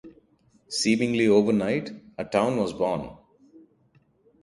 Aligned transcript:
Seemingly 0.67 1.27
overnight, 1.27 1.91
a 2.17 2.25
town 2.25 2.57
was 2.57 2.73
born. 2.73 3.11